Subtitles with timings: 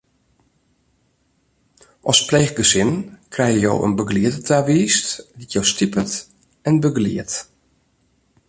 [2.13, 2.91] As pleechgesin
[3.33, 6.11] krije jo in begelieder tawiisd dy't jo stipet
[6.67, 7.33] en begeliedt.